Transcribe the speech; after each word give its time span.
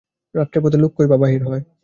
রাত্রে 0.35 0.59
পথে 0.63 0.77
লোক 0.77 0.91
কেই 0.97 1.07
বা 1.07 1.17
বাহির 1.17 1.41
হয়। 1.43 1.63